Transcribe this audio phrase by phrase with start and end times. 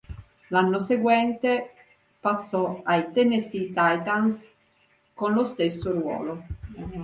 [0.47, 1.73] L'anno seguente
[2.19, 4.49] passò ai Tennessee Titans
[5.13, 6.43] con lo stesso ruolo.